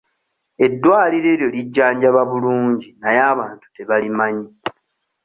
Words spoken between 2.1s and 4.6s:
bulungi naye abantu tebalimanyi.